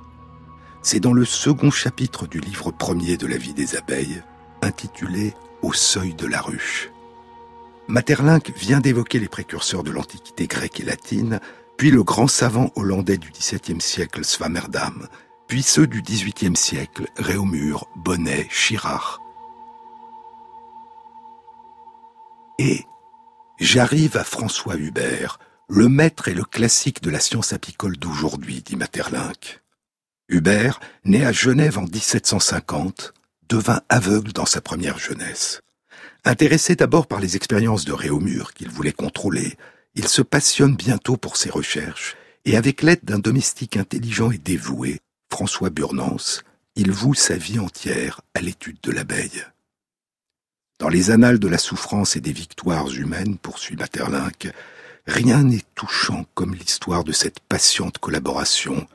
[0.83, 4.23] C'est dans le second chapitre du livre premier de la vie des abeilles,
[4.63, 6.91] intitulé Au seuil de la ruche.
[7.89, 11.41] Maeterlinck vient d'évoquer les précurseurs de l'Antiquité grecque et latine,
[11.77, 15.09] puis le grand savant hollandais du XVIIe siècle Swammerdam,
[15.49, 19.21] puis ceux du XVIIIe siècle Réaumur, Bonnet, Chirard.
[22.59, 22.85] Et
[23.59, 25.39] j'arrive à François Hubert,
[25.69, 29.63] le maître et le classique de la science apicole d'aujourd'hui, dit Maeterlinck.
[30.29, 33.15] Hubert, né à Genève en 1750,
[33.51, 35.61] devint aveugle dans sa première jeunesse.
[36.25, 39.57] Intéressé d'abord par les expériences de Réaumur qu'il voulait contrôler,
[39.97, 45.01] il se passionne bientôt pour ses recherches, et avec l'aide d'un domestique intelligent et dévoué,
[45.31, 46.43] François Burnance,
[46.77, 49.45] il voue sa vie entière à l'étude de l'abeille.
[50.79, 54.53] Dans les annales de la souffrance et des victoires humaines, poursuit Maeterlinck,
[55.07, 58.87] rien n'est touchant comme l'histoire de cette patiente collaboration,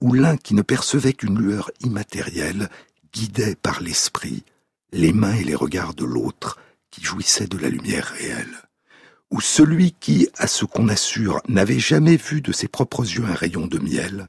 [0.00, 2.68] où l'un qui ne percevait qu'une lueur immatérielle
[3.12, 4.44] guidait par l'esprit
[4.92, 6.58] les mains et les regards de l'autre
[6.90, 8.62] qui jouissait de la lumière réelle,
[9.30, 13.34] où celui qui, à ce qu'on assure, n'avait jamais vu de ses propres yeux un
[13.34, 14.26] rayon de miel,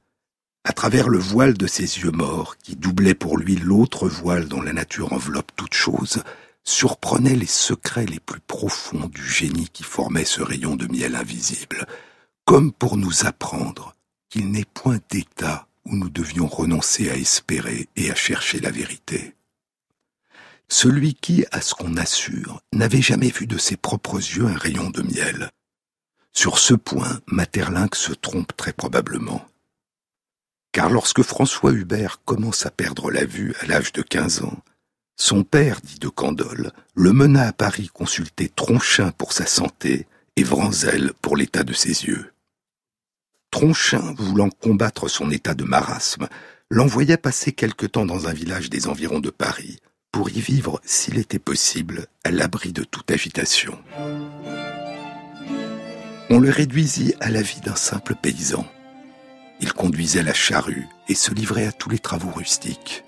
[0.65, 4.61] à travers le voile de ses yeux morts, qui doublait pour lui l'autre voile dont
[4.61, 6.21] la nature enveloppe toute chose,
[6.65, 11.87] surprenait les secrets les plus profonds du génie qui formait ce rayon de miel invisible,
[12.43, 13.95] comme pour nous apprendre
[14.29, 19.35] qu'il n'est point d'état où nous devions renoncer à espérer et à chercher la vérité.
[20.67, 24.91] Celui qui, à ce qu'on assure, n'avait jamais vu de ses propres yeux un rayon
[24.91, 25.49] de miel.
[26.31, 29.43] Sur ce point, Maeterlinck se trompe très probablement.
[30.71, 34.59] Car lorsque François Hubert commence à perdre la vue à l'âge de 15 ans,
[35.17, 40.07] son père, dit de Candolle, le mena à Paris consulter Tronchin pour sa santé
[40.37, 42.31] et Vranzel pour l'état de ses yeux.
[43.51, 46.27] Tronchin, voulant combattre son état de marasme,
[46.69, 49.79] l'envoya passer quelque temps dans un village des environs de Paris,
[50.11, 53.77] pour y vivre, s'il était possible, à l'abri de toute agitation.
[56.29, 58.65] On le réduisit à la vie d'un simple paysan.
[59.61, 63.03] Il conduisait la charrue et se livrait à tous les travaux rustiques.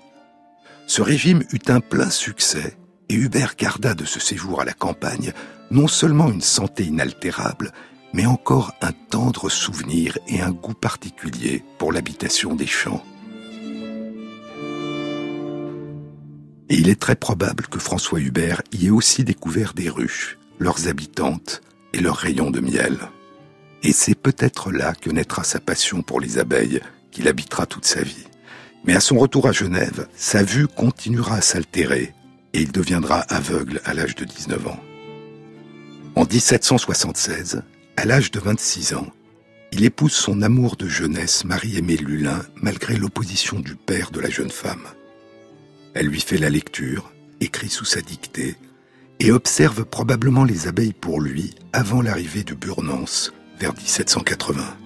[0.86, 2.76] Ce régime eut un plein succès
[3.08, 5.32] et Hubert garda de ce séjour à la campagne
[5.70, 7.72] non seulement une santé inaltérable,
[8.12, 13.02] mais encore un tendre souvenir et un goût particulier pour l'habitation des champs.
[16.68, 20.88] Et il est très probable que François Hubert y ait aussi découvert des ruches, leurs
[20.88, 21.60] habitantes,
[21.92, 22.98] et leurs rayons de miel.
[23.82, 28.02] Et c'est peut-être là que naîtra sa passion pour les abeilles, qu'il habitera toute sa
[28.02, 28.26] vie.
[28.84, 32.14] Mais à son retour à Genève, sa vue continuera à s'altérer
[32.54, 34.80] et il deviendra aveugle à l'âge de 19 ans.
[36.14, 37.62] En 1776,
[37.96, 39.08] à l'âge de 26 ans,
[39.72, 44.50] il épouse son amour de jeunesse, Marie-Aimée Lulin, malgré l'opposition du père de la jeune
[44.50, 44.86] femme.
[45.94, 48.56] Elle lui fait la lecture, écrit sous sa dictée,
[49.20, 54.76] et observe probablement les abeilles pour lui avant l'arrivée de Burnance vers 1780.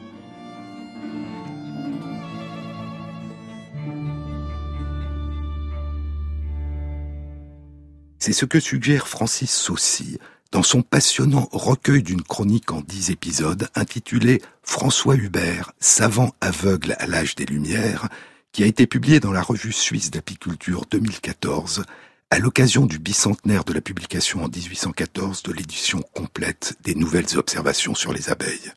[8.18, 10.18] C'est ce que suggère Francis Saucy
[10.52, 17.06] dans son passionnant recueil d'une chronique en dix épisodes intitulé François Hubert, savant aveugle à
[17.06, 18.08] l'âge des Lumières,
[18.52, 21.84] qui a été publié dans la revue suisse d'apiculture 2014
[22.30, 27.94] à l'occasion du bicentenaire de la publication en 1814 de l'édition complète des nouvelles observations
[27.94, 28.72] sur les abeilles.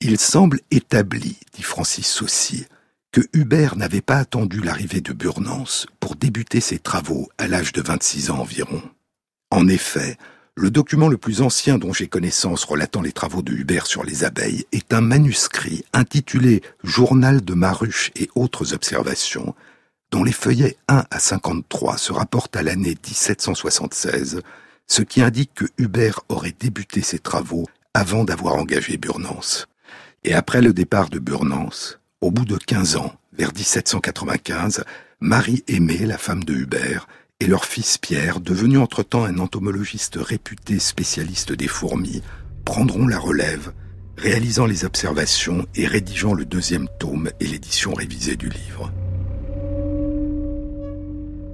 [0.00, 2.66] Il semble établi, dit Francis Saucy,
[3.12, 7.82] que Hubert n'avait pas attendu l'arrivée de Burnance pour débuter ses travaux à l'âge de
[7.82, 8.82] 26 ans environ.
[9.50, 10.18] En effet,
[10.58, 14.24] le document le plus ancien dont j'ai connaissance relatant les travaux de Hubert sur les
[14.24, 19.54] abeilles est un manuscrit intitulé Journal de Maruche et autres observations,
[20.10, 24.40] dont les feuillets 1 à 53 se rapportent à l'année 1776,
[24.86, 29.66] ce qui indique que Hubert aurait débuté ses travaux avant d'avoir engagé Burnance.
[30.24, 34.84] Et après le départ de Burnance, au bout de 15 ans, vers 1795,
[35.20, 37.06] Marie Aimée, la femme de Hubert,
[37.40, 42.22] et leur fils Pierre, devenu entre-temps un entomologiste réputé spécialiste des fourmis,
[42.64, 43.72] prendront la relève,
[44.16, 48.90] réalisant les observations et rédigeant le deuxième tome et l'édition révisée du livre.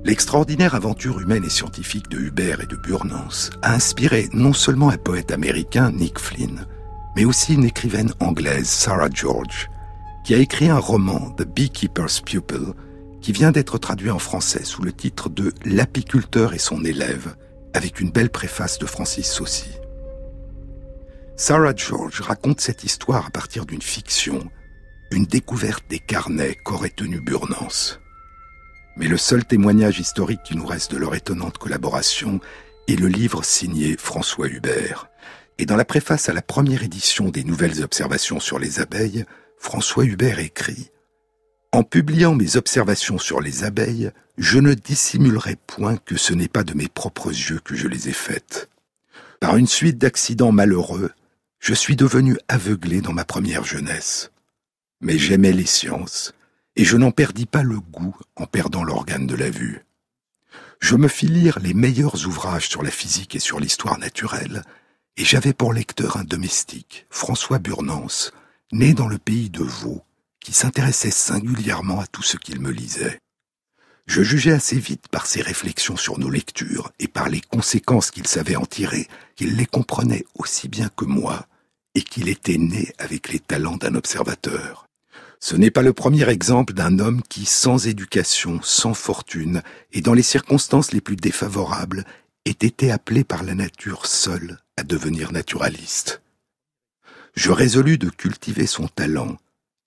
[0.04, 4.98] L'extraordinaire aventure humaine et scientifique de Hubert et de Burnance a inspiré non seulement un
[4.98, 6.66] poète américain, Nick Flynn,
[7.16, 9.68] mais aussi une écrivaine anglaise, Sarah George,
[10.24, 12.72] qui a écrit un roman, The Beekeeper's Pupil,
[13.22, 17.36] qui vient d'être traduit en français sous le titre de L'apiculteur et son élève,
[17.72, 19.70] avec une belle préface de Francis Saucy.
[21.36, 24.50] Sarah George raconte cette histoire à partir d'une fiction,
[25.10, 28.00] une découverte des carnets qu'aurait tenu Burnance.
[28.96, 32.40] Mais le seul témoignage historique qui nous reste de leur étonnante collaboration
[32.88, 35.08] est le livre signé François Hubert.
[35.58, 39.24] Et dans la préface à la première édition des Nouvelles Observations sur les abeilles,
[39.58, 40.90] François Hubert écrit
[41.74, 46.64] En publiant mes observations sur les abeilles, je ne dissimulerai point que ce n'est pas
[46.64, 48.68] de mes propres yeux que je les ai faites.
[49.40, 51.12] Par une suite d'accidents malheureux,
[51.60, 54.32] je suis devenu aveuglé dans ma première jeunesse.
[55.00, 56.34] Mais j'aimais les sciences,
[56.76, 59.80] et je n'en perdis pas le goût en perdant l'organe de la vue.
[60.78, 64.62] Je me fis lire les meilleurs ouvrages sur la physique et sur l'histoire naturelle,
[65.16, 68.32] et j'avais pour lecteur un domestique, François Burnance,
[68.72, 70.02] né dans le pays de Vaud,
[70.42, 73.18] qui s'intéressait singulièrement à tout ce qu'il me lisait.
[74.06, 78.26] Je jugeais assez vite par ses réflexions sur nos lectures et par les conséquences qu'il
[78.26, 81.46] savait en tirer, qu'il les comprenait aussi bien que moi,
[81.94, 84.86] et qu'il était né avec les talents d'un observateur.
[85.38, 89.62] Ce n'est pas le premier exemple d'un homme qui, sans éducation, sans fortune,
[89.92, 92.04] et dans les circonstances les plus défavorables,
[92.44, 96.22] ait été appelé par la nature seule à devenir naturaliste.
[97.34, 99.36] Je résolus de cultiver son talent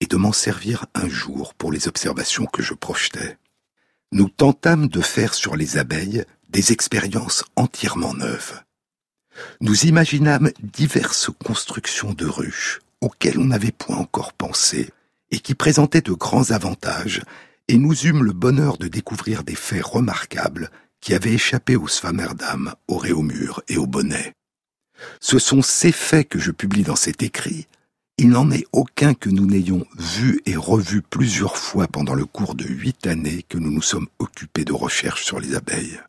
[0.01, 3.37] et de m'en servir un jour pour les observations que je projetais.
[4.11, 8.61] Nous tentâmes de faire sur les abeilles des expériences entièrement neuves.
[9.61, 14.89] Nous imaginâmes diverses constructions de ruches auxquelles on n'avait point encore pensé
[15.31, 17.21] et qui présentaient de grands avantages,
[17.67, 20.69] et nous eûmes le bonheur de découvrir des faits remarquables
[21.01, 24.33] qui avaient échappé aux Swammerdam, au Réaumur et au Bonnet.
[25.19, 27.67] Ce sont ces faits que je publie dans cet écrit.
[28.17, 32.55] Il n'en est aucun que nous n'ayons vu et revu plusieurs fois pendant le cours
[32.55, 35.99] de huit années que nous nous sommes occupés de recherches sur les abeilles.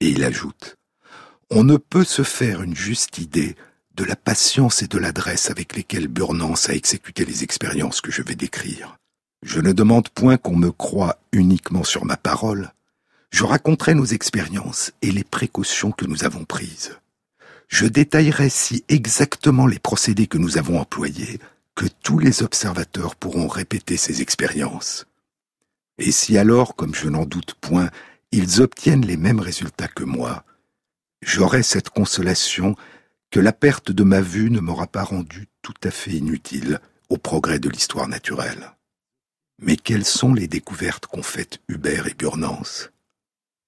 [0.00, 0.76] Et il ajoute,
[1.50, 3.56] On ne peut se faire une juste idée
[3.94, 8.22] de la patience et de l'adresse avec lesquelles Burnance a exécuté les expériences que je
[8.22, 8.98] vais décrire.
[9.42, 12.72] Je ne demande point qu'on me croie uniquement sur ma parole.
[13.30, 16.98] Je raconterai nos expériences et les précautions que nous avons prises.
[17.70, 21.38] Je détaillerai si exactement les procédés que nous avons employés
[21.76, 25.06] que tous les observateurs pourront répéter ces expériences.
[25.98, 27.88] Et si alors, comme je n'en doute point,
[28.32, 30.44] ils obtiennent les mêmes résultats que moi,
[31.22, 32.74] j'aurai cette consolation
[33.30, 37.18] que la perte de ma vue ne m'aura pas rendu tout à fait inutile au
[37.18, 38.72] progrès de l'histoire naturelle.
[39.60, 42.90] Mais quelles sont les découvertes qu'ont faites Hubert et Burnance?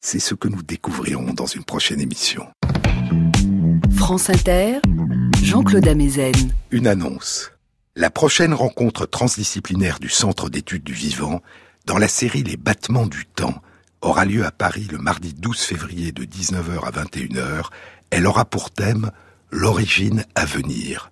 [0.01, 2.49] C'est ce que nous découvrirons dans une prochaine émission.
[5.43, 6.35] Jean-Claude Amezen.
[6.71, 7.51] Une annonce.
[7.97, 11.41] La prochaine rencontre transdisciplinaire du Centre d'études du vivant,
[11.87, 13.63] dans la série Les battements du temps,
[14.03, 17.71] aura lieu à Paris le mardi 12 février de 19h à 21h.
[18.11, 19.11] Elle aura pour thème
[19.51, 21.11] L'origine à venir.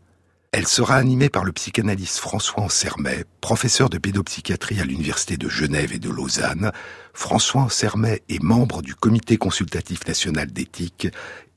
[0.53, 5.92] Elle sera animée par le psychanalyste François Ansermet, professeur de pédopsychiatrie à l'Université de Genève
[5.92, 6.72] et de Lausanne.
[7.14, 11.07] François Ansermet est membre du Comité consultatif national d'éthique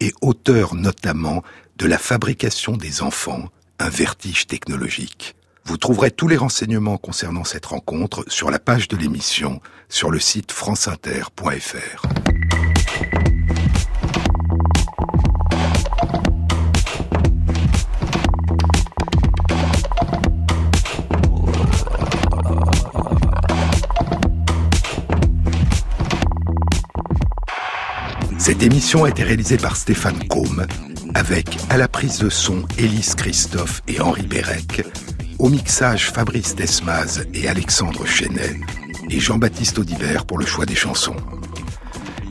[0.04, 1.43] et auteur notamment
[1.78, 3.45] de La fabrication des enfants,
[3.80, 5.36] un vertige technologique.
[5.64, 10.20] Vous trouverez tous les renseignements concernant cette rencontre sur la page de l'émission sur le
[10.20, 12.04] site franceinter.fr.
[28.44, 30.68] Cette émission a été réalisée par Stéphane Combe,
[31.14, 34.86] avec à la prise de son Élise Christophe et Henri Bérec,
[35.39, 38.60] au mixage Fabrice Desmaz et Alexandre Chenet,
[39.10, 41.16] et Jean-Baptiste Audibert pour le choix des chansons.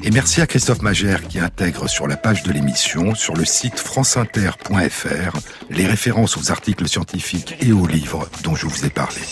[0.03, 3.81] Et merci à Christophe Magère qui intègre sur la page de l'émission, sur le site
[3.81, 5.39] franceinter.fr,
[5.71, 9.23] les références aux articles scientifiques et aux livres dont je vous ai parlé.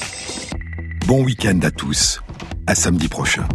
[1.07, 2.23] Bon week-end à tous,
[2.67, 3.47] à samedi prochain.